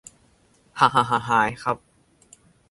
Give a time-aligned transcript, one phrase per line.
[0.79, 1.77] หะหะหะหายครับ